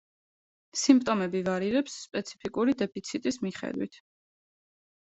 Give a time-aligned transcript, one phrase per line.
[0.83, 4.05] სიმპტომები ვარირებს სპეციფიკური დეფიციტის მიხედვით.